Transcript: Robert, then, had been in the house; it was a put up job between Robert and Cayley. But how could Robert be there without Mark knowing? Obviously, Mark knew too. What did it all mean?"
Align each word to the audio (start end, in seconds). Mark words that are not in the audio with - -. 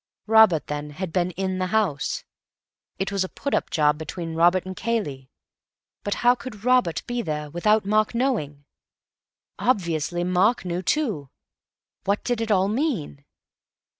Robert, 0.25 0.65
then, 0.65 0.89
had 0.89 1.13
been 1.13 1.29
in 1.29 1.59
the 1.59 1.67
house; 1.67 2.23
it 2.97 3.11
was 3.11 3.23
a 3.23 3.29
put 3.29 3.53
up 3.53 3.69
job 3.69 3.99
between 3.99 4.33
Robert 4.33 4.65
and 4.65 4.75
Cayley. 4.75 5.29
But 6.03 6.15
how 6.25 6.33
could 6.33 6.63
Robert 6.65 7.03
be 7.05 7.21
there 7.21 7.51
without 7.51 7.85
Mark 7.85 8.15
knowing? 8.15 8.65
Obviously, 9.59 10.23
Mark 10.23 10.65
knew 10.65 10.81
too. 10.81 11.29
What 12.03 12.23
did 12.23 12.41
it 12.41 12.49
all 12.49 12.67
mean?" 12.67 13.23